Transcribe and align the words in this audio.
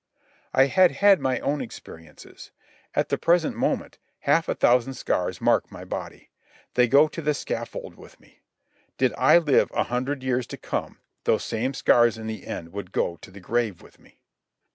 I 0.51 0.65
had 0.65 0.93
had 0.93 1.19
my 1.19 1.39
own 1.41 1.61
experiences. 1.61 2.49
At 2.95 3.09
the 3.09 3.19
present 3.19 3.55
moment 3.55 3.99
half 4.21 4.49
a 4.49 4.55
thousand 4.55 4.95
scars 4.95 5.39
mark 5.39 5.71
my 5.71 5.85
body. 5.85 6.31
They 6.73 6.87
go 6.87 7.07
to 7.09 7.21
the 7.21 7.35
scaffold 7.35 7.93
with 7.93 8.19
me. 8.19 8.41
Did 8.97 9.13
I 9.15 9.37
live 9.37 9.69
a 9.75 9.83
hundred 9.83 10.23
years 10.23 10.47
to 10.47 10.57
come 10.57 10.97
those 11.25 11.43
same 11.43 11.75
scars 11.75 12.17
in 12.17 12.25
the 12.25 12.47
end 12.47 12.73
would 12.73 12.91
go 12.91 13.17
to 13.17 13.29
the 13.29 13.39
grave 13.39 13.83
with 13.83 13.99
me. 13.99 14.19